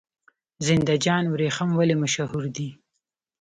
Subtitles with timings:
[0.65, 2.69] زنده جان وریښم ولې مشهور دي؟